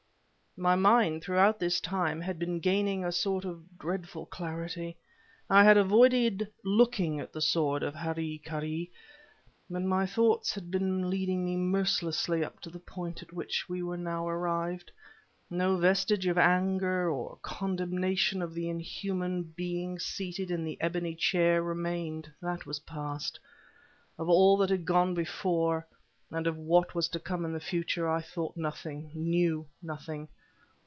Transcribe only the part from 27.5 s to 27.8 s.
the